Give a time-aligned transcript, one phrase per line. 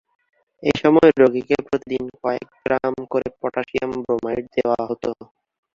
[0.63, 5.03] এসময় রোগীকে প্রতিদিন কয়েক গ্রাম করে পটাসিয়াম ব্রোমাইড দেওয়া হত।